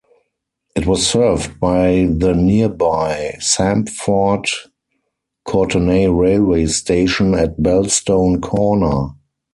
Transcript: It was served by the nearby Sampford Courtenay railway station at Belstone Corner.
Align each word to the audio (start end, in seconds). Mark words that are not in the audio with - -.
It 0.75 0.87
was 0.87 1.05
served 1.05 1.59
by 1.59 2.07
the 2.11 2.33
nearby 2.33 3.35
Sampford 3.39 4.47
Courtenay 5.45 6.07
railway 6.07 6.65
station 6.65 7.35
at 7.35 7.61
Belstone 7.61 8.41
Corner. 8.41 9.13